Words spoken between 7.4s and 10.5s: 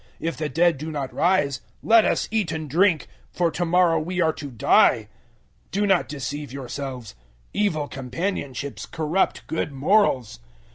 "Evil companionships corrupt good morals."